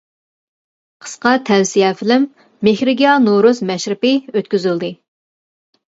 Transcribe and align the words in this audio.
قىسقا 1.07 1.33
تەۋسىيە 1.49 1.91
فىلىم 2.01 2.25
مېھرىگىياھ 2.69 3.23
نورۇز 3.29 3.63
مەشرىپى 3.73 4.15
ئۆتكۈزۈلدى! 4.35 4.95